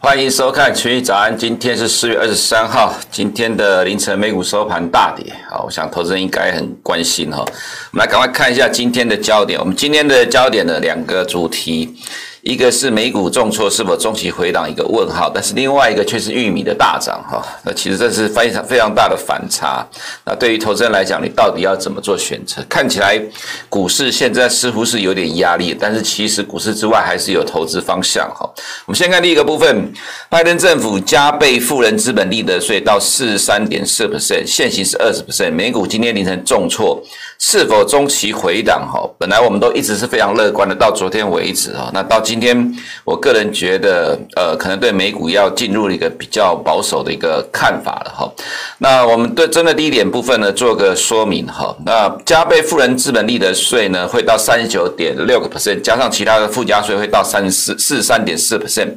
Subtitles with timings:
[0.00, 7.38] 欢迎收看《群益早安》，今天是四月二十三号，今天的凌晨美股收盘大跌，好，我想投资人应该很关心哈。
[7.40, 11.96] 我们来赶快看一下今天的焦点，我们今天的焦点的两个主题。
[12.42, 19.84] 一个是美股重挫是否中期回档一个问号，但是另外一个却是玉米的大涨哈，那其实这是非常非常大的反差。
[20.24, 22.62] 那对于投资人来讲，你到底要怎么做选择？
[22.68, 23.20] 看起来
[23.68, 28.48] 股市现在似乎是有点压力，但是其实股市之外还是有投资方向哈。
[28.86, 29.92] 我们先看第一个部分，
[30.30, 35.52] 拜登政府加倍富人资本利得税到四十三点四 percent，现行是二十 percent。
[35.52, 37.02] 美股今天凌晨重挫，
[37.40, 39.02] 是否中期回档哈？
[39.18, 42.22] 本来我们都一直是非常乐观的，到昨天为止哈，那到。
[42.28, 48.32] 今今天我个人觉得，呃，可能对美股要进入一个比较保守的一个看法了哈。
[48.78, 51.76] 那我们对针对第一点部分呢，做个说明哈。
[51.84, 58.90] 那加倍富人资本利得税呢，会到三十九点六个 percent，加上其他的附加税会到三十四四十三点四 percent，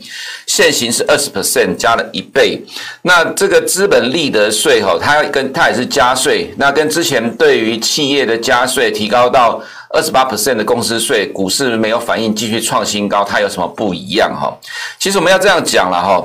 [0.45, 2.63] 现行是二十 percent，加了一倍。
[3.01, 9.59] 那这个资本利得税哈，它跟它也是加税，那跟之前对于企业的加税提高到。
[9.93, 14.57] 二十八 percent 的公司税，股市没有反应，继续创新高，它有什么不一样哈？
[14.97, 16.23] 其实我们要这样讲了哈。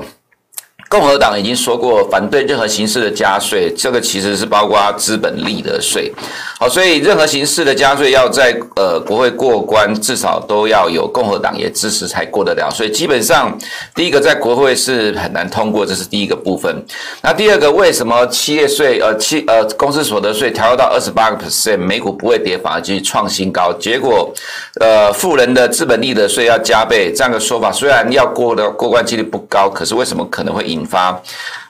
[0.89, 6.13] 共和党已经说过反对任何形式的加税，这个其实是包括资本利得税。
[6.59, 12.69] 好，所以任何形式的加税要在呃国会过关，至少都要有共和党也支持才过得了。
[12.69, 13.57] 所以基本上
[13.95, 16.85] 第一个在国会是很难通过，这是第一个部分。
[17.21, 23.73] 那第二个，为什么企业税呃企呃公司所得税调到二十八个 percent，美股不会跌，反而继续创新高？
[23.73, 24.31] 结果
[24.79, 30.67] 呃富人的资本利得税要加倍，这样的说法虽然要过的过关几率不高，可是为什么可能会？
[30.67, 31.17] 引发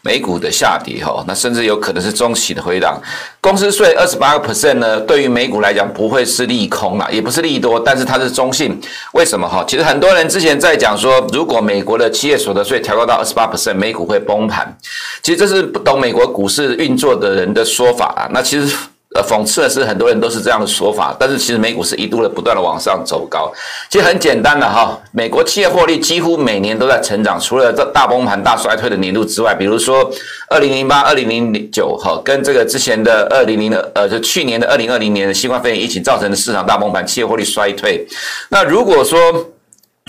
[0.01, 2.99] 美股的下跌，哈，那甚至有可能是中期的回档。
[3.39, 8.79] 公司税二十八个 percent 呢，对于美股来讲不会是利空啦，也不是利多，但是它是中性。
[9.13, 9.63] 为什么哈？
[9.67, 14.77] 其实很多人之前在讲说，如果美国的企业所得税调高到二十八 percent，美股会崩盘。
[15.21, 18.29] 其实这是不懂美国股市运作的人的说法啊。
[18.31, 18.75] 那其实。
[19.15, 23.51] 呃，讽刺的是，很多人都是这样的说法，但是其实美股是一度的不断的往上走高。
[23.89, 30.11] 其实很简单的哈，美国企业获利几乎每年都在成长，除了这大崩盘、大衰退的年度之外，比如说
[30.49, 38.05] 二零零八、二零零九哈，跟这个之前的二零零的呃，就去年的二零二零年的新冠肺炎疫情造成的市场大崩盘，企业获利衰退。
[38.49, 39.17] 那如果说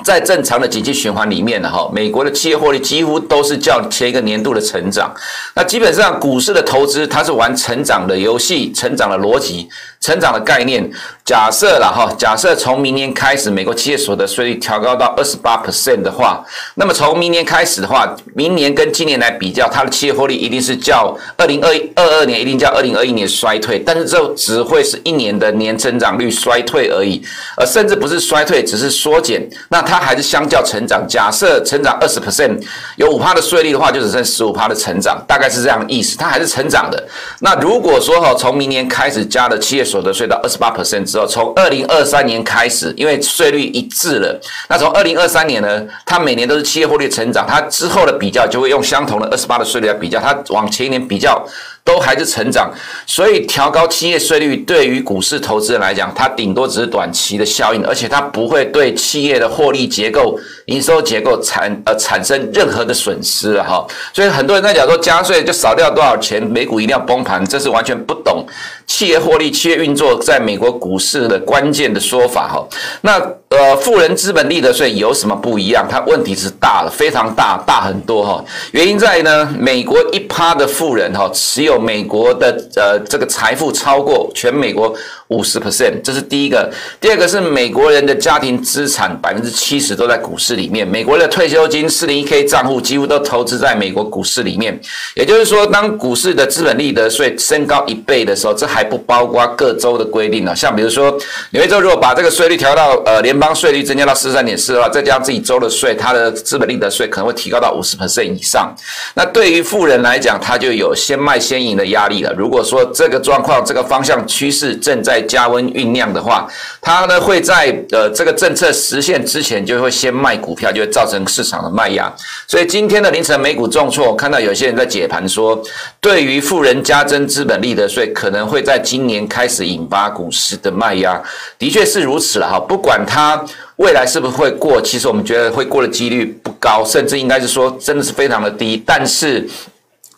[0.04, 5.12] 在正常的经济循环里面呢，哈，美国的企业获利几乎都是叫前一个年度的成长。
[5.54, 9.68] 那基本上股市的投资，它是玩成长的游戏，成长的逻辑。
[10.00, 10.88] 成长的概念，
[11.24, 16.44] 假设了哈，假设从明年开始，美国企业所得税率调高到二十八 percent 的话，
[16.76, 27.20] 那么从明年开始的话，明年跟今年来比较，它的企业获利一定是较二零二一二二年一定较二零二一年衰退，但是这只会是一年的年增长率衰退而已，
[27.56, 29.46] 而甚至不是衰退，只是缩减。
[29.68, 32.56] 那它还是相较成长，假设成长二十 percent，
[32.96, 37.08] 有五趴的税率的话，就只剩十五趴的成长，大概是这样的意思，它还是成长的。
[37.40, 51.42] 那如果说哈，从明年开始加的企业所得税到二十八 percent 之后，从二零二三年开始，因为税率一致了，那从二零二三年呢，它每年都是企业获利成长，它之后的比较就会用相同的二十八的税率来比较，它往前一年比较。
[51.88, 52.70] 都还是成长，
[53.06, 63.86] 所以调高企业税率对于股市投资人来讲，它顶多只是短期的效应，而且它不会对企业的获利结构、营收结构产呃产生任何的损失了哈。
[64.12, 68.44] 所以很多人在讲说加税就少掉多少钱，美股一定要崩盘，这是完全不懂
[68.86, 72.68] 企业获利、企业运作在美国股市的关键的说法哈。
[73.00, 73.18] 那
[73.48, 75.86] 呃，富人资本利得税有什么不一样？
[75.90, 78.44] 它问题是大了，非常大，大很多哈。
[78.72, 81.77] 原因在于呢，美国一趴的富人哈持有。
[81.78, 84.94] 美国的呃这个财富超过全美国
[85.28, 86.70] 五十 percent，这是第一个。
[87.00, 94.78] 第二个是美国人的家庭资产百分之七十都在股市里面，美国的退休金四零一 k 账户几乎都投资在美国股市里面。
[95.14, 100.56] 也就是说，当股市的资本利得税升高一倍的时候，这还不包括各州的规定呢。
[100.56, 101.10] 像比如说
[101.50, 108.74] 纽约州如果把这个税率调到呃联邦税率增加到四十三点四的话，再加上自己州的税，它的资本利得税可能会提高到五十 percent 以上。
[109.14, 112.32] 那对于富人来讲，他就有先卖先赢的压力了。
[112.36, 116.48] 如果说这个状况、这个方向趋势正在加温酝酿的话，
[116.80, 122.12] 它呢会在呃这个政策实现之前就会先卖股票，就会造成市场的卖压。
[122.46, 125.60] 所以今天的凌晨美股重挫，我看到有些人在解盘说，
[126.00, 131.22] 对于富人加征资本利得税，可能会在今年开始引发股市的卖压。
[131.58, 133.44] 的确是如此了哈，不管它
[133.76, 139.48] 未来是不是会过，其实我们觉得会过的几率不高，甚至应该是说真的是非常的低，但是。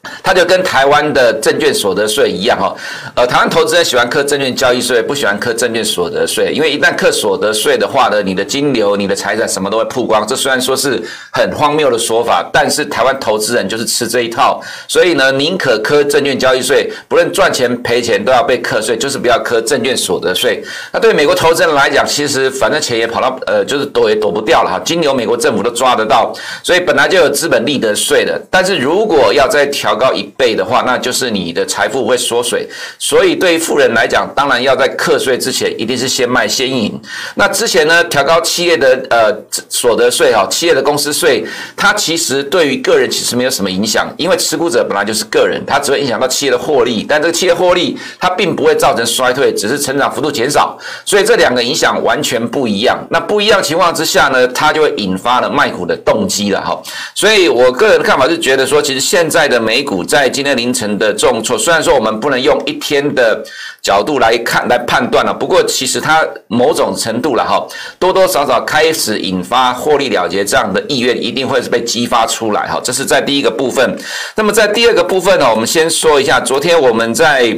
[0.25, 2.75] 它就跟台湾的证券所得税一样哈，
[3.15, 10.27] 呃，台湾投资人喜欢课证券交易税，不喜欢课证券所得税，因为一旦课所得税的话呢，你的金流、你的财产什么都会曝光。
[10.27, 14.59] 这虽然说是很荒谬的说法，但是台湾投资人就是吃这一套，
[14.89, 20.65] 所以呢，宁可课证券交易税，不论赚钱赔钱都要被课税，就是不要课证券所得税。
[20.93, 26.33] 那对美国投资人来讲，其实反正钱也跑到呃，就是躲也躲不掉了哈，金流美国政府都抓得到，
[26.63, 32.69] 所以本来就有资本利得税的，但是如果要再调调高一倍的话，那就是你的财富会缩水。
[32.97, 37.01] 所以对于富人来讲，当然要在课税之前，一定是先卖先赢。
[37.35, 39.37] 那之前呢，调高企业的呃
[39.69, 41.45] 所得税哈，企业的公司税，
[41.77, 50.79] 它其实对于个人其实没有什么影响，因为持股者本来就是个人，它只会影响到企业的获利，但这个企业获利它并不会造成衰退，只是成长幅度减少。
[51.05, 52.97] 所以这两个影响完全不一样。
[53.11, 56.81] 那不一样情况之下呢，它就会引发了卖股的动机了哈。
[57.13, 63.43] 所以我个人的看法是觉得说，其实现在的美股在今天凌晨的重挫，虽然说我们不能用一天的
[63.83, 67.67] 角度来看来判断了，不过其实它某种程度了哈，
[67.99, 72.81] 多多少少开始引发获利了结这样的意愿，一定会是被激发出来哈。
[72.83, 73.99] 这是在第一个部分。
[74.37, 77.57] 那么在第二个部分呢，我们先说一下，昨天我们在。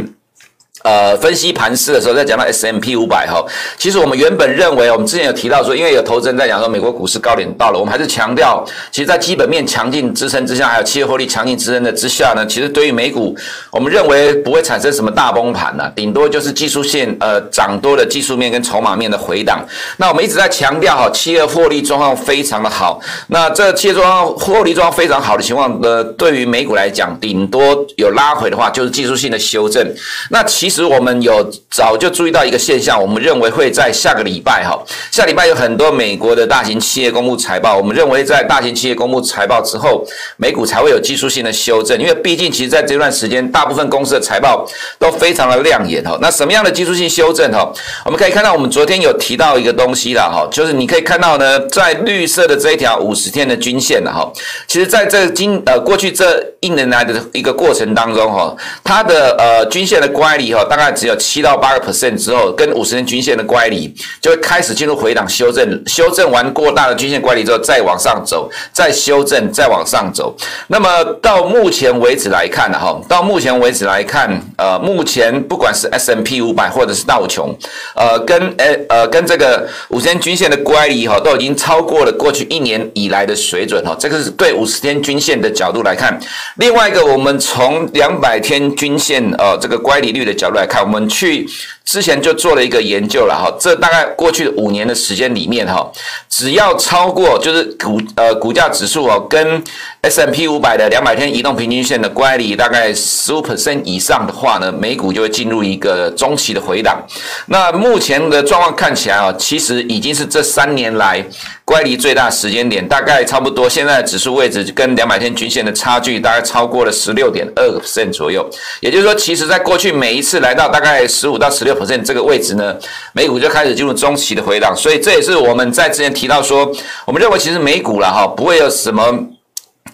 [0.81, 3.45] 呃，分析盘势的时候，在讲到 S M P 五百哈，
[3.79, 13.37] 其实我们原本认为，我们之前有提到说，因为有投资人在讲说美国股市高点到了，我们还是强调，其实，在基本面强劲支撑之下，还有企业获利强劲支撑的之下呢，其实对于美股，
[13.71, 19.65] 我们认为不会产生什么大崩盘呐，顶多就是技术线呃涨多的技术面跟筹码面的回档。
[19.99, 22.99] 那我们一直在强调哈，企业获利状况非常的好，
[23.29, 29.87] 那这企业状况获利状况非常好的情况呢，对于美股来讲，顶多有拉回的话，就是技术性的修正。
[30.31, 30.43] 那。
[30.62, 34.81] 其实我们有早就注意到一个现象，我们认为会在下个礼拜哈，
[35.11, 40.06] 下礼拜有很多美国的大型企业公布财报，我们认为在大型企业公布财报之后，
[40.37, 44.64] 美股才会有技术性的修正，因为毕竟其实在这段时间，大部分公司的财报
[45.00, 46.17] 都非常的亮眼哈。
[46.23, 47.69] 那什么样的技术性修正哈？
[48.05, 54.32] 我们可以看到，我们昨天有提到一个东西了哈，就是你可以看到呢，在绿色的这一条五十天的均线了哈，
[54.69, 58.55] 其实在这今呃过去这一年来的一个过程当中哈，
[58.85, 60.65] 它的呃均线的乖离哈。
[60.65, 70.35] 大概只有七到八个 percent 之后，跟五十天均线的乖离就会开始进入回档修正，修正完过大的均线乖离之后，再往上走，再修正，再往上走。
[70.69, 77.57] 那么到目前为止来看呢，哈，到目前为止来看，呃，目前不管是 S M P 五百或者是道琼，
[77.95, 83.97] 呃，跟呃呃跟这个五十天均线的乖离哈，都已经超过了过去一年以来的水准哈。
[83.99, 86.19] 这个是对五十天均线的角度来看。
[86.57, 90.53] 另外一个，我们从两百天均线呃这个乖离率的角度。
[90.53, 91.49] 来看，我们去
[91.85, 95.91] 之前就做了一个研究了哈，这大概过去五年的时间里面哈，
[96.29, 99.62] 只要超过就是股呃股价指数哦跟
[100.03, 107.03] S M P 五百的两百天移动平均线的乖离大概十五 percent 以上的话呢，美股就会进入一个中期的回档。
[107.47, 111.25] 那目前的状况看起来啊，其实已经是这三年来。
[111.73, 118.47] 乖离最大时间点大概差不多，现在指数位置跟两百天均线的差距大概超过了十六点二个 percent 左右。
[118.81, 122.77] 也就是说，其实在过去每一次来到大概十五到十六 percent 这个位置呢，
[123.15, 124.77] 美股就开始进入中期的回档。
[124.77, 126.71] 所以这也是我们在之前提到说，
[127.07, 129.11] 我们认为其实美股了哈，不会有什么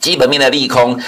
[0.01, 0.99] 基本面的利空。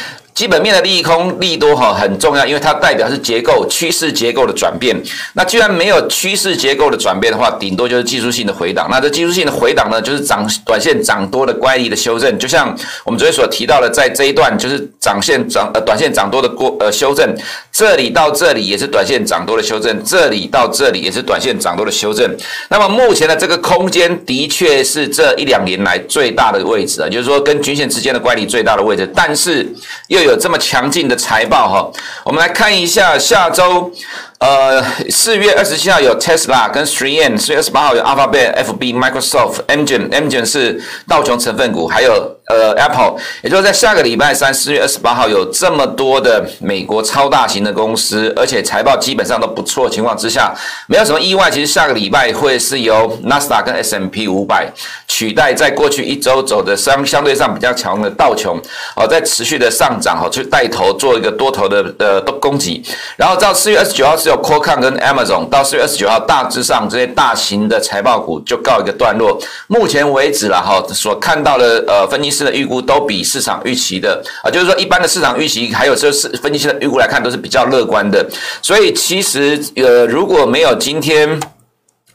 [0.40, 4.96] 基本面的利空利多哈很重要，因为它代表是结构趋势结构的转变。
[5.34, 8.88] 那既然没有趋势结构的转变的话，顶多就是技术性的回档。
[8.90, 12.38] 那这技术性的回档呢，就是涨短线涨多的乖离的修正。
[12.38, 17.36] 就像我们昨天所提到的，在这一段就是涨线涨呃短线涨多的过呃修正，
[17.70, 22.34] 这里到这里也是短线涨多的修正，这里到这里也是短线涨多的修正。
[22.70, 29.70] 那么目前的这个空间的确是这一两年来最大的位置啊，就是说跟均线之间的乖离最大的位置，但是
[30.08, 30.29] 又有。
[30.30, 31.90] 有这么强劲的财报哈，
[32.24, 33.90] 我们来看一下下周。
[34.38, 50.52] 呃，四月二十七号有 Tesla 跟 3M，四月二十八号有 Alphabet、FB、Microsoft，Engin Engin 是道琼成分股，还有呃 Apple，也就是在下个礼拜三，四月二十八号有这么多的美国超大型的公司，而且财报基本上都不错情况之下，
[50.86, 54.66] 没有什么意外，其实下个礼拜会是由 n a s a 跟 S M P 五百
[55.06, 58.58] 取代在过去一周走的相相对上比较强的道琼，
[58.96, 62.82] 哦，在持续的上涨哦，去带头做一个多头的呃攻击，
[63.16, 64.30] 然后到四月二十九号是。
[64.30, 69.36] 有 Qualcomm 跟 Amazon 到四月二十九号，大致上这些大型的财报股就告一个段落。
[69.66, 78.24] 目前为止了哈，所看到的呃分析师的预估都比市场预期的啊，就是说一般的市场预期，还有就是分析师的预估来看都是比较乐观的。
[78.62, 81.28] 所以其实呃如果没有今天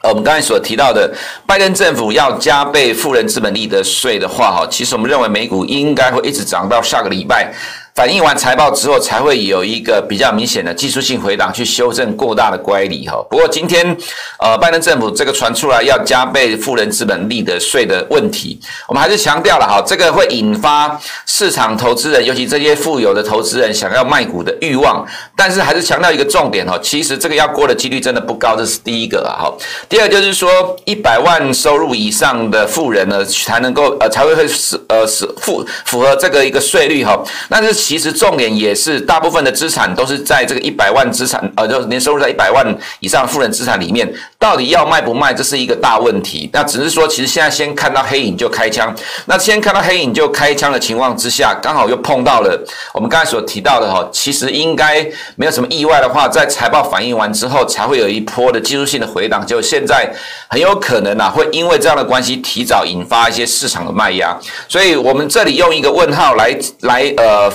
[0.02, 1.14] 呃我们刚才所提到的
[1.46, 7.54] 拜登政府要加倍富人资本利得税的话哈，其实我们认为美股应该会一直涨到下个礼拜。
[7.96, 13.26] 反映完财报之后，才会有一个比较明显的技术性回档，去修正过大的乖离哈。
[13.30, 13.96] 不过今天，
[14.38, 18.60] 呃，拜登政府这个传出来要加倍富人资本利得税的问题，
[18.90, 25.08] 我们还是强调了哈，这个会引发市场投资人，尤其这些富有的投资人想要卖股的欲望。
[25.34, 29.54] 但是还是强调一个重点哈，其实这个要过的几率真的不高，这是第一个啊哈。
[29.88, 37.18] 第二就是说，一百万收入以上的富人呢，才能够呃才会会是呃是符符合这个一个税率哈。
[37.48, 42.66] 那是其实重点也是，大部分的资产都是在这个一百万资产，呃，就年收入在一百万
[43.00, 46.50] 以上的富人资产里面，到底要卖不卖，这是一个大问题。
[46.52, 48.92] 那只是说，其实现在先看到黑影就开枪，
[49.28, 52.60] 那先看到黑影就开枪的情况之下，刚好又碰到了
[52.92, 60.12] 我们刚才所提到的哈，其实应该没有什么意外的话，在财报反映完之后，才会有一波的技术性的回档，就现在
[60.48, 64.36] 很有可能啊，会因为这样的关系，提早引发一些市场的卖压。
[64.68, 67.54] 所以我们这里用一个问号来来呃。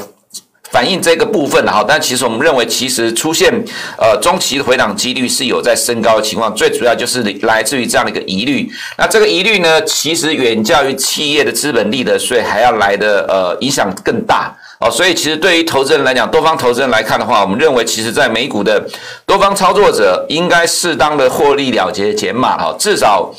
[0.70, 3.52] 反映这个部分的哈，但其实我们认为，其实出现
[3.98, 8.70] 呃中期回档几率是有在升高的情况，最主要就是来自于这样的一个疑虑。
[8.96, 14.90] 那这个疑虑呢，其实远较于企业的资本利得税还要来的呃影响更大哦。
[14.90, 18.80] 所以其实对于投资人来讲，多方投资人来看的话，我们认为，其实在美股的
[19.26, 23.34] 多方操作者应该适当的获利了结减码哈，至少。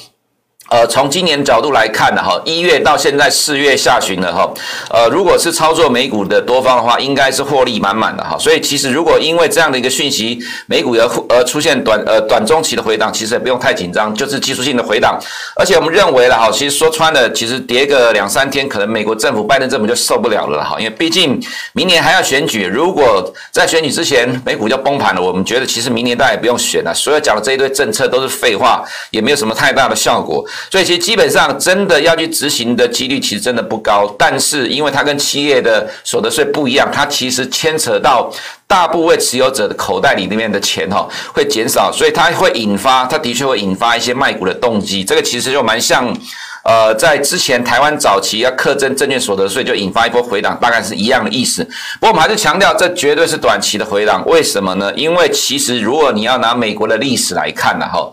[0.72, 4.50] 呃，从今年角度来看呢，哈，一月到现在四月下旬了，哈，
[4.90, 8.38] 呃，如果是操作美股的多方的话，应该是获利满满的，哈。
[8.40, 15.20] 所以其实如果因为这样的一个讯息，美股要呃出现短呃短中期的回档，其实也不用太紧张，就是技术性的回档。
[15.58, 21.38] 而且我们认为了哈，其实说穿了，其实跌个两三天，可能美国政府拜登政府就受不了了，哈，因为毕竟
[21.74, 30.42] 明年还要选举，如果在选举之前美股就崩盘了，我们觉得其实明年大家也不用选了，所有讲的这一堆政策都是废话，也没有什么太大的效果。
[30.70, 38.32] 所以其实基本上真的要去执行的几率其实真的不高，但是因为它跟企业的所得税不一样，它其实牵扯到
[38.68, 45.04] 大部位持有者的口袋里面的钱哈会减少，所以它会引发，它的确会引发一些卖股的动机。
[45.04, 46.16] 这个其实就蛮像，
[46.64, 51.64] 呃，在之前台湾早期要课征证券所得税，就引发一波回档，大概是一样的意思。
[52.00, 54.24] 不过我们还是强调，这绝对是短期的回档。
[54.26, 54.92] 为什么呢？
[54.96, 58.10] 因为其实如果你要拿美国的历史来看呢，哈。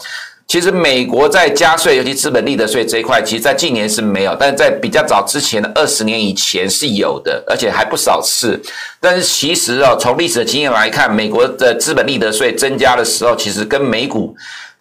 [0.49, 8.59] 其实美国在加税，尤其资本利得税这一块，其实在近年是没有，但是在比较早之前的二十年以前是有的，而且还不少次。
[8.99, 14.35] 但是其实啊，从历史的经验来看，美国的资本利得税增加的时候，其实跟美股。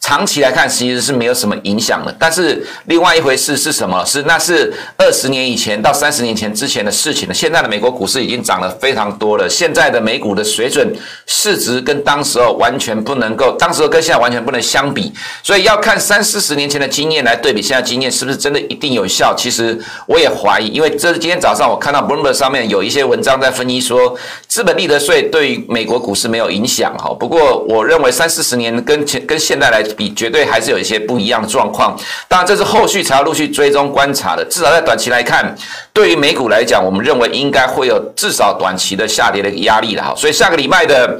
[0.08, 2.16] 长期来看，其实是没有什么影响的。
[2.18, 4.06] 但是另外一回事是什么？
[4.06, 7.34] 是那是二十年以前到三十年前之前的事情了。
[7.34, 9.50] 现在的美国股市已经涨了非常多了。
[9.50, 10.96] 现在的美股的水准
[11.26, 15.12] 市值跟当时候完全不能够，当时候跟现在完全不能相比。
[15.44, 19.36] 所以要看三四十年前的经验来对比现在经验，是不是真的一定有效？
[19.36, 27.14] 其实我也怀疑，因为这今天早上我看到 Bloomberg 上面有一些文章在分析说，资本利得税对于美国股市没有影响哈。
[27.20, 29.86] 不过我认为三四十年跟前跟现在来。
[29.98, 34.46] 比绝对还是有一些不一样的状况，当然这是后续才要陆续追踪观察的。
[34.46, 35.54] 至少在短期来看，
[35.92, 40.14] 对于美股来讲，我们认为应该会有至少短期的下跌的压力了哈。
[40.16, 41.20] 所以下个礼拜的。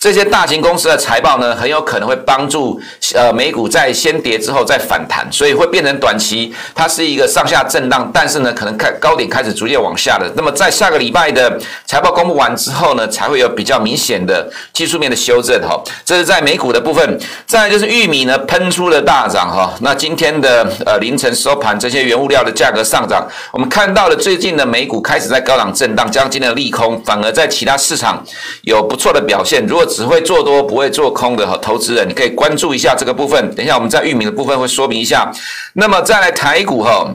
[0.00, 2.80] 这些大型公司的财报呢，很有可能会帮助
[3.14, 10.32] 呃美股在先跌之后再反弹，所以会变成短期它是一个上下震荡，但是呢，可能开高点开始逐渐往下的。
[10.34, 15.78] 那么在下个礼拜的财报公布完之后呢，才会有比较明显的技术面的修正哈。
[16.02, 17.20] 这是在美股的部分。
[17.46, 19.74] 再来就是玉米呢喷出了大涨哈。
[19.82, 28.24] 那今天的呃凌晨收盘，这些原物料的价格上涨，我们看到了最近的美股开始在高档震荡，加上今天的利空，反而在其他市场
[28.62, 29.62] 有不错的表现。
[29.66, 33.54] 如果只会做多不会做空的哈，投资人你可以关注一下这个部分。
[33.54, 35.30] 等一下我们在域名的部分会说明一下。
[35.74, 37.14] 那么再来台股哈。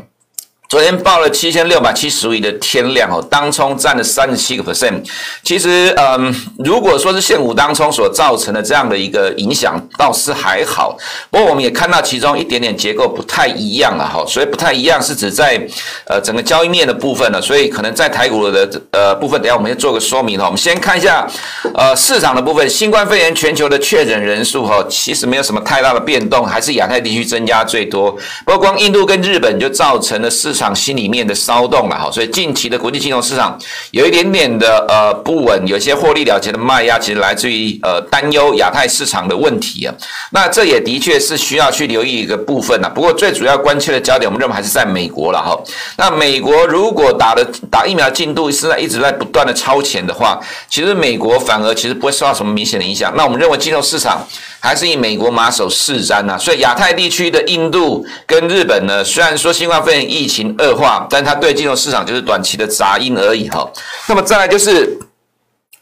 [0.67, 4.99] 昨天报了七千六百七十亿的天量哦，当冲占了三十七个 percent。
[5.43, 10.97] 其实，嗯，如果说是现股当冲所造成的这样的一个影响，倒是还好。
[11.29, 15.55] 不过我们也看到其中一点点结构不太一样了哈，所以不太一样是指在
[16.07, 20.45] 呃整个交易面的部分呢，所以可能在台股的呃部分，等下我们先做个说明哈。
[20.45, 21.27] 我们先看一下
[21.75, 28.11] 呃市场的部分，新冠肺炎全球的确诊人数哈，其实没有什么太大的变动，还是亚太地区增加最多。
[28.43, 30.65] 不过光印度跟日本就造成了市场。
[30.65, 33.55] 场心里面的骚动了哈，所以近期的国际金融市场
[33.91, 39.93] 有一点点的呃不稳，有些获利了结的卖压，其实来自于呃担忧亚太市场的问题啊。
[40.31, 42.89] 那这也的确是需要去留意一个部分啊。
[42.89, 45.55] 不过最主要关切的焦点，我们认为还是在美国了哈。
[45.97, 53.13] 那美国如果打的打疫苗进度是在一直在不断的超前的话，其实美国反而其实不会受到什么明显的影响。
[53.15, 54.27] 那我们认为金融市场。
[54.65, 56.37] 还是以美国马首是瞻呐。
[56.37, 63.71] 所以亚太地区的印度跟日本呢，虽然说新冠肺炎疫情恶化，但它对金融市场就是短期的杂音而已哈。
[64.07, 64.99] 那么再来就是。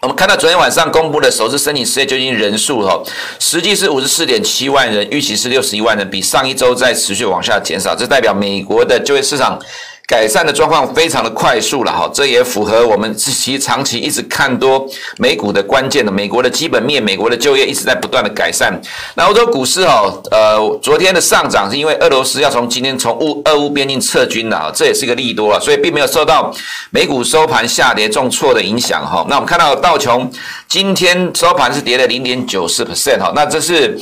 [0.01, 3.01] 我们看到昨天晚上公布的首次申请失业救济金人数，哈，
[3.39, 9.57] 实际是五十四点七万人，预期是六十一万人，比上一周在持续往下减少，这代表美国的就业市场。
[10.05, 14.85] 改善的状况非常的快速了哈，这也符合我们其长期一直看多
[15.17, 18.79] 美股的关键的，美国的基本面，美国的就业一直在不断的改善。
[19.15, 26.53] 那欧洲股市哦，呃，昨天的上涨是因为俄罗斯要从今天从乌俄乌边境撤军了，这也是一个利多了，所以并没有受到
[26.91, 29.25] 美股收盘下跌重挫的影响哈。
[29.29, 30.29] 那我们看到道琼
[30.67, 33.97] 今天收盘是跌了零点九四 percent 哈，那这是。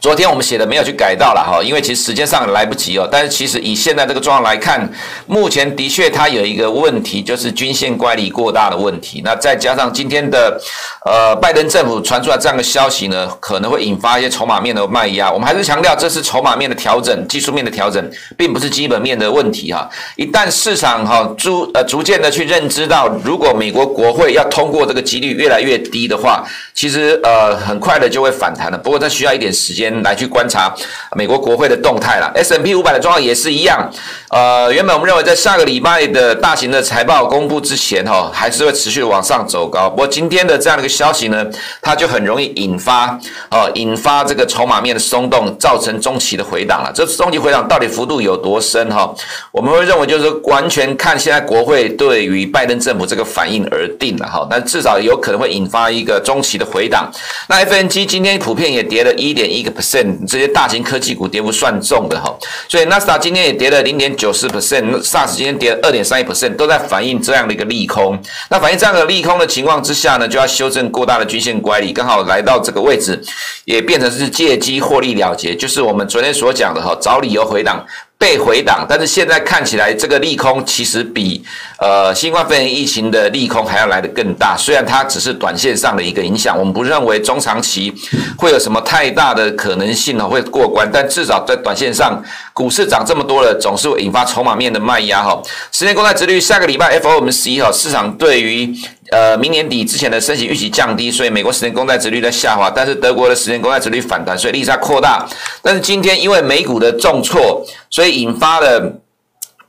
[0.00, 3.08] 昨天我们写的没有去改到了哈，因为其实时间上来不及哦。
[3.10, 4.86] 但是其实以现在这个状况来看，
[5.26, 9.22] 目前的确它有一个问题，就是均线乖离过大的问题。
[9.24, 10.60] 那再加上今天的
[11.06, 15.32] 呃拜登政府传出来这样的消息呢，可能会引发一些筹码面的卖压。
[15.32, 19.88] 我们还是强调，这是筹码面的调整，技术面的调整，并不是基本面的问题哈。
[20.16, 26.44] 一旦市场哈逐呃逐渐的去认知到，如果美国国会要通过这个几率越来越低的话，
[26.74, 28.76] 其实呃很快的就会反弹了。
[28.76, 29.69] 不过这需要一点时。
[29.70, 30.74] 时间来去观察
[31.14, 33.88] 美国国会的动态了 S M P 五百的状况也是一样。
[34.28, 39.88] 呃，原本我们认为在下个礼拜的大型的财报公布之前，哈，还是会持续往上走高。
[39.88, 41.46] 不过今天的这样的一个消息呢，
[41.80, 43.16] 它就很容易引发，
[43.48, 46.90] 呃，引发这个筹码面的松动，造成中期的回档了。
[46.92, 48.90] 这中期回档到底幅度有多深？
[48.90, 49.14] 哈，
[49.52, 54.44] 我们会认为就是完全看现在国会对于拜登政府这个反应而定了，哈。
[54.50, 57.08] 但至少有可能会引发一个中期的回档。
[57.48, 59.59] 那 FNG 今天普遍也跌了一点一。
[59.60, 62.34] 一个 percent，这些大型科技股跌幅算重的哈，
[62.68, 68.18] 所以纳斯达今天也跌了零点九四 percent，SARS 今天跌了二点三一 percent，都在反映这样的一个利空。
[68.48, 73.22] 那反映这样的利空的情况之下呢，就要修正过大的均线乖离，刚好来到这个位置，
[73.64, 77.84] 也变成是借机获利了结，就是我们昨天所讲的哈，找理由回档。
[78.20, 81.42] 被回档，但是现在看起来这个利空其实比
[81.78, 84.54] 呃新冠肺炎疫情的利空还要来得更大。
[84.54, 87.90] 虽然它只是短线上的一个影响，我们不认为中长期
[88.36, 95.42] 会有什么太大的可能性呢会过关，但至少在短线上，股市涨这么多了，总是会引发筹码面的卖压哈。
[95.72, 98.70] 十年公债殖率下个礼拜 FOMC 哈，市场对于
[99.10, 105.26] 呃明年底之前的升息预期降低，所以美国十年公债殖率在下滑，但是德国的十年公债殖率反弹，所以利差扩大。
[105.62, 109.00] 但是今天因为美股的重挫，所以引发了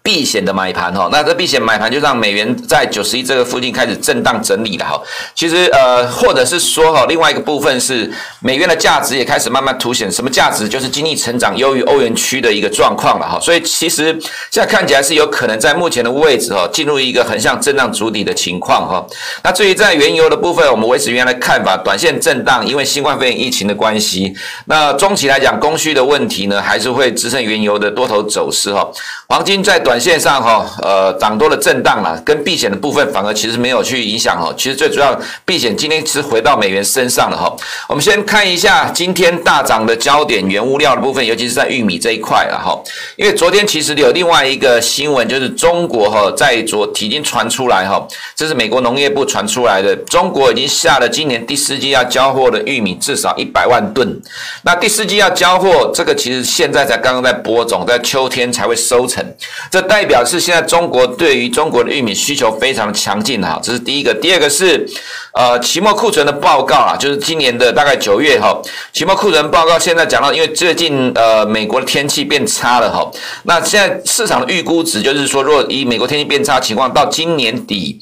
[0.03, 4.99] 避险的买盘哈，那这避险买盘就让美元在九十一这个附近开始震荡整理了哈。
[5.35, 10.11] 其实呃，或者是说哈，另外一个部分是美元的价值也开始慢慢凸显。
[10.11, 10.67] 什么价值？
[10.67, 13.39] 就是经济成长优于欧元区的一个状况了哈。
[13.39, 14.11] 所以其实
[14.49, 19.05] 现在看起来是有可能在目前的位置哈，进入一个横向震荡筑底的情况哈。
[19.43, 24.33] 那至于在原油的部分，我们维持原来的看法，短线震荡，因为新冠肺炎疫情的关系。
[24.65, 28.89] 那中期来讲，供需的问题呢，还是会支撑原油的多头走势哈。
[29.31, 34.53] 黄金在短线上哈，呃，涨多了震荡了，跟避险的部分反而其实没有去影响哦。
[34.57, 37.49] 其实最主要避险今天是回到美元身上了哈。
[37.87, 42.77] 我们先看一下今天大涨的焦点，原物料的部分，尤其是在玉米这一块了哈。
[43.15, 54.21] 因为昨天其实有另外一个新闻，就是中国哈在昨已经传出来哈，这是美国农业部传出来的，中国已经下了今年第四季要交货的玉米至少一百万吨。
[54.63, 59.20] 那第四季要交货，这个其实现在才刚刚在播种，在秋天才会收成。
[59.69, 64.13] 这代表是现在中国对于中国的玉米需求非常强劲哈，这是第一个。
[64.13, 64.85] 第二个是，
[65.33, 68.61] 呃，期末库存的报告啊，就是今年的大概九月哈，
[68.93, 73.09] 期末库存报告现在讲到，因为最近呃美国的天气变差了哈，
[73.43, 77.99] 那现在市场的预估值就是说，如果以美国天气变差情况，到今年底，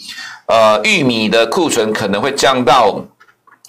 [0.48, 3.06] 呃，玉米的库存可能会降到。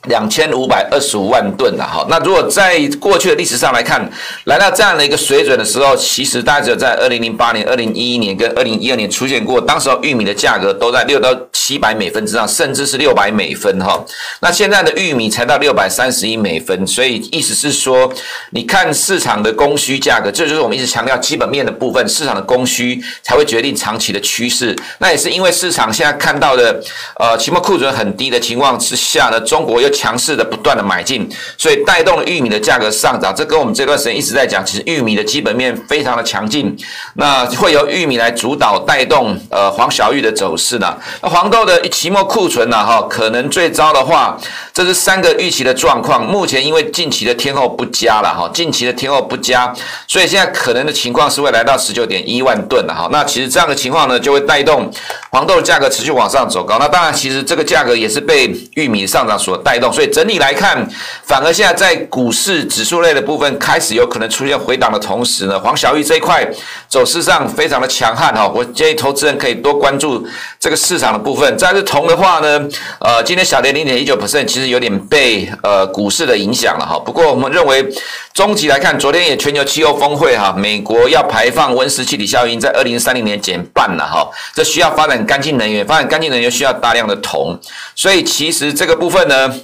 [0.09, 4.11] 两千五百二十五万吨了哈，那如果在过去的历史上来看，
[4.45, 14.03] 来到这样的一个水准的时候，其实大概只有在二零零八年、二零一一年跟二零一二年出现过，当时候玉米的价格都在六到七百美分之上，甚至是六百美分哈。
[14.41, 18.11] 那现在的玉米才到六百三十一美分，所以意思是说，
[18.53, 24.75] 你看市场的供需价格，这就是我们一直强调基本面的部分，市场的供需才会决定长期的趋势。
[24.99, 26.83] 那也是因为市场现在看到的，
[27.19, 33.35] 呃，期末库存很低的情况之下呢，中国又强势的不断的买进，所以带动了玉米的价格上涨。
[33.35, 36.77] 这跟我们这段时间一直在讲，其实玉米的基本面非常的强劲。
[37.15, 40.97] 那会由玉米来主导带动呃黄小玉的走势呢？
[41.23, 42.77] 那黄豆的期末库存呢？
[42.77, 44.39] 哈，可能最糟的话，
[44.73, 46.25] 这是三个预期的状况。
[46.27, 49.73] 目前因为近期的天候不佳了哈，近期的天候不佳，
[50.07, 53.09] 所以现在可能的情况是会来到十九点一万吨了哈。
[53.11, 54.91] 那其实这样的情况呢，就会带动
[55.31, 56.79] 黄豆的价格持续往上走高。
[56.79, 59.93] 那当然，其实这个价格也是被玉米上涨所带动。
[59.93, 60.87] 所以整体来看，
[61.25, 66.47] 反而现在在股市指数类的部分开始有可能出现回档的同时呢，黄小玉这一块
[66.89, 68.49] 走势上非常的强悍哈。
[68.49, 70.27] 我建议投资人可以多关注
[70.59, 71.57] 这个市场的部分。
[71.57, 76.99] 再是铜的话呢，呃，今天小跌零点一九 percent，其实有点被呃股市的影响了哈。
[76.99, 77.89] 不过我们认为。
[78.33, 87.59] 终极来看，昨天也全球气候峰会哈，美国要排放温室气体效应在二零三零年减半了哈，这需要发展干净能源，发展干净能源需要大量的铜，
[87.95, 89.55] 所以其实这个部分呢。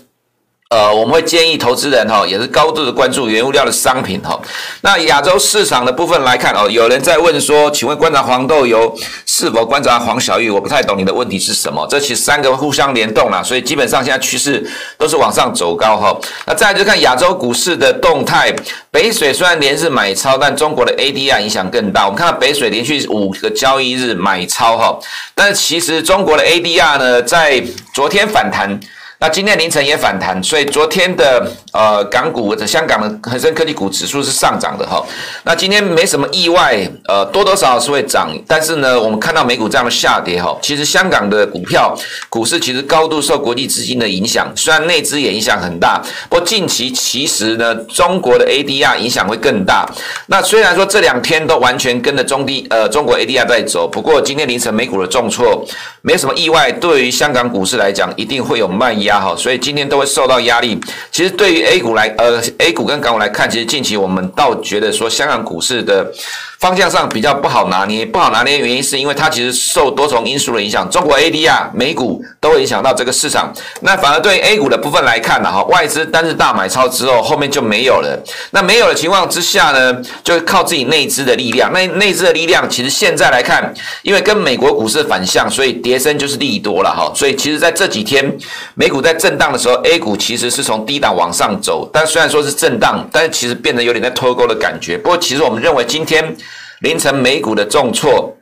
[0.68, 4.36] 呃，我们会建议投资人哈，也是高度的关注原物料的商品哈。
[4.80, 8.92] 那亚洲市场的部分来看哦，有人在问说，请问观察黄豆油
[9.26, 10.50] 是否观察黄小玉？
[10.50, 11.86] 我不太懂你的问题是什么？
[11.88, 16.18] 这其实三个互相联动啦，所以基本上现在趋势都是往上走高哈。
[16.46, 18.52] 那再来就看亚洲股市的动态，
[18.90, 22.06] 北水虽然连日买超，但中国的 ADR 影响更大。
[22.06, 24.98] 我们看到北水连续五个交易日买超哈，
[25.32, 27.62] 但其实中国的 ADR 呢，在
[27.94, 28.80] 昨天反弹。
[29.18, 35.02] 那今天凌晨也反弹，所以昨天的呃港股的香港的恒生科技股指数是上涨的哈。
[35.44, 41.96] 那今天没什么意外，呃多多少少是会涨，但是呢，我们看到美股这样的下跌哈，其实香港的股票
[42.28, 45.98] 股市其实高度受国际资金的影响，虽然内资也影响很大，
[46.28, 49.88] 不过近期其实呢，中国的 ADR 影响会更大。
[50.26, 55.66] 那虽然说这两天都完全跟着中低呃中国 ADR 在走，不过今天凌晨美股的重挫，
[56.02, 60.78] 没什么意外，对于香港股市来讲，一定会有卖压哈，所以今天都会受到压力。
[61.10, 66.12] 其实对于 A 股来，呃，A 股跟港股来看，其实近期我们倒觉得说，香港股市的。
[66.58, 73.52] 方向上比较不好拿捏，不好拿捏的原因是因为它其实受多重因素的影响，中国 ADR、美股都会影响到这个市场。
[73.80, 78.18] 那反而对 A 股的部分来看呢，哈，外资单日大买超之后，后面就没有了。
[78.52, 81.70] 那没有的情况之下呢，就靠自己内资的力量。
[81.72, 87.12] 那内资的力量其实现在来看，因为跟美国股市反向，所以跌升就是利多了哈。
[87.14, 88.34] 所以其实在这几天
[88.74, 94.96] 美股在震荡的时候，A 股其实是从低档往上走，但虽然说是震荡，但是其实变得有点在脱钩的感觉。
[94.96, 96.34] 不过其实我们认为今天。
[96.80, 98.35] 凌晨美股的重挫。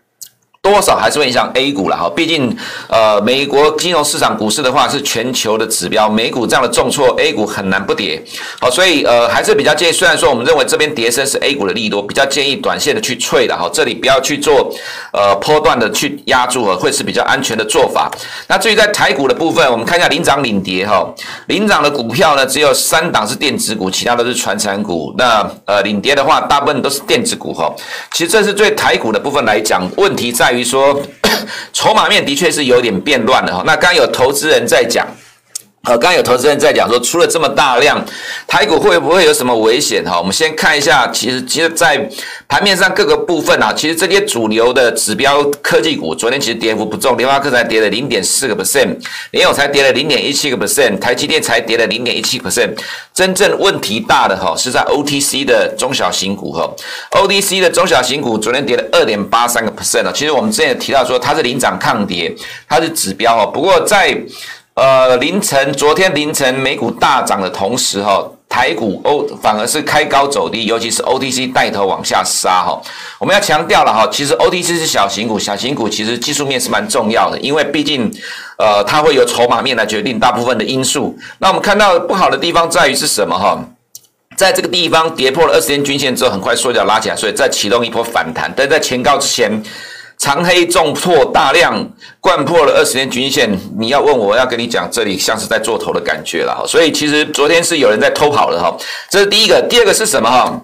[0.64, 2.56] 多少还是会影响 A 股了哈，毕竟
[2.88, 8.22] 呃美国金融市场股市的话是全球的指标，美股这样的重挫，A 股很难不跌，
[8.58, 14.74] 好，所以呃还是比较建议，虽然说我们认为这边跌升是 A 股的利多，比较建议短线的去脆的哈，这里不要去做
[15.12, 18.10] 呃波段的去压住，会是比较安全的做法。
[18.48, 21.06] 那至于在台股的部分，我们看一下领涨领跌哈，
[21.48, 25.14] 领涨的股票呢只有三档是电子股，其他都是传产股。
[25.18, 27.70] 那呃领跌的话，大部分都是电子股哈。
[28.14, 30.53] 其实这是对台股的部分来讲，问题在。
[30.54, 31.02] 比如说，
[31.72, 33.62] 筹码面的确是有点变乱了哈。
[33.66, 35.06] 那刚刚有投资人在讲。
[35.84, 38.02] 呃，刚刚有投资人在讲说，出了这么大量，
[38.46, 40.02] 台股会不会有什么危险？
[40.02, 40.18] 哈？
[40.18, 42.08] 我们先看一下，其实其实，在
[42.48, 48.96] 盘面上各个部分啊，其实这些主流的指标科技股，昨天其实跌幅不重，联发科才跌了零点四个 percent，
[49.32, 52.70] 联友才跌了零点一七个 percent，台积电才跌了零点一七 percent，
[53.12, 56.66] 真正问题大的哈，是在 OTC 的中小型股哈
[57.10, 62.34] ，OTC 的中小型股昨天跌了二点八三个 percent 啊，其实我们之前也提到说，它是领涨抗跌，
[62.66, 64.18] 它是指标哈，不过在
[64.74, 72.82] 呃，凌晨，昨天凌晨美股大涨的同时，哈，台股 O 反而是开高走低，尤其是 OTC 带头往下杀，哈。
[73.20, 78.10] 我们要强调了，哈，其实 OTC 是小型股，小型股其实技术面是蛮重要的，因为毕竟，
[78.58, 81.16] 呃，它会由筹码面来决定大部分的因素。
[81.38, 83.56] 那我们看到不好的地方在于是什么，哈？
[84.36, 89.62] 在这个地方跌破了二十天均线之后，很快缩脚拉起来，所以再启动一波反弹，但在前高之前。
[90.16, 91.86] 长黑重挫，大量
[92.20, 93.50] 灌破了二十天均线。
[93.78, 96.64] 你要问我，要跟你讲，这里像是在做头的感觉了。
[96.66, 98.74] 所以其实昨天是有人在偷跑了哈。
[99.10, 100.60] 这是第一个，第二个是什么哈？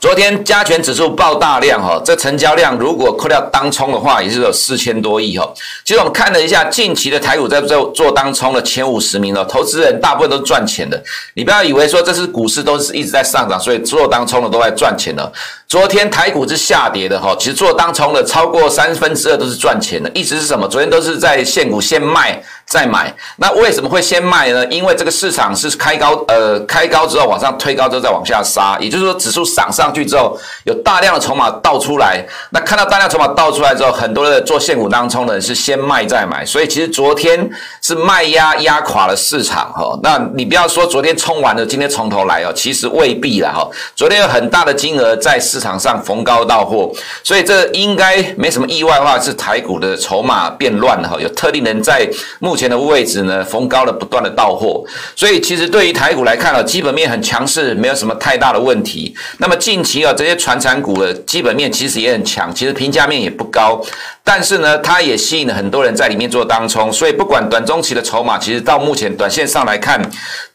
[0.00, 5.48] 昨天加权指数爆大量哈，这成交量如果扣掉当冲的话，也是有四千多亿哈。
[5.84, 11.02] 其实我们看了一下近期的台股在做做当冲的前五十名哦，投资人大部分都赚钱的。
[11.34, 15.32] 你不要以为说这是股市都是一直在上涨，所以做当冲的都在赚钱的。
[15.66, 20.10] 昨天台股是下跌的哈，其实做当冲的超过三分之二都是赚钱的。
[20.14, 20.68] 意思是什么？
[20.68, 22.42] 昨天都是在现股先卖。
[22.66, 24.66] 再买，那为什么会先卖呢？
[24.66, 32.24] 因为这个市场是开高，呃，开高之后往上推高之后再往下杀，也就是说指数涨上去之后，有大量的筹码倒出来。
[32.50, 37.48] 那看到大量筹码倒出来之后，很多的做现股当冲的人是先卖再买，所以其实昨天
[37.80, 39.96] 是卖压压垮了市场哈。
[40.02, 43.68] 那你不要说昨天冲完了，今天从头来哦，其实未必了哈。
[43.94, 46.90] 昨天有很大的金额在市场上逢高到货，
[47.22, 52.08] 所以这应该没什么意外的话，是台股的筹码变乱了哈，有特定人在
[52.40, 52.53] 目。
[52.54, 54.84] 目前的位置呢，逢高了不断的到货，
[55.16, 59.12] 所以其实对于台股来看啊，基本面很强势，没有什么太大的问题。
[59.38, 63.84] 那么近期啊，这些传产股的基本面其实也很强，其实评价面也不高。
[64.26, 70.00] 但是呢，它也吸引了很多人在里面做当冲，所以不管短中期的筹码，其实到目前短线上来看，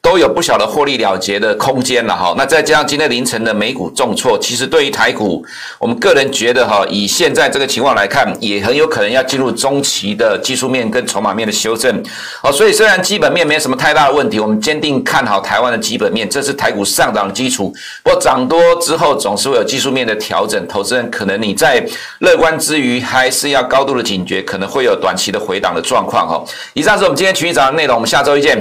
[0.02, 2.34] 都有不小的获利了结的空间了哈。
[2.36, 5.46] 那再加上今天凌晨的美股重挫，其实对于台股，
[5.78, 12.04] 我们个人觉得哈，以现在这个情况来看，也很有可能要进入中期的技术面跟筹码面的修正。
[12.42, 17.72] 哦，所以虽然基本面没有什么太大的问题，我们坚定看好台湾的基本面，这是台股上涨的基础。
[18.02, 21.86] 不过涨多之后总是会有技术面的调整，投资人可能你在
[22.18, 23.59] 乐观之余，还是要。
[23.64, 26.44] 高度的警觉，可能会有短期的回档的状况哈。
[26.74, 28.60] 以上是我们今天群益早的内容，我们下周一见。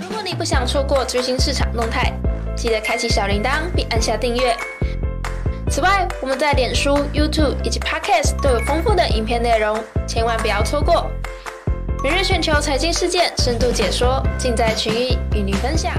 [0.00, 2.12] 如果你不想错过最新市场动态，
[2.56, 4.56] 记得开启小铃铛并按下订阅。
[5.70, 11.10] 此外，我们在脸书、YouTube 以及 Podcast 都有丰富的影片内容，千万不要错过。
[12.04, 15.92] 每日全球财经事件深度解说，尽在群益与你分享。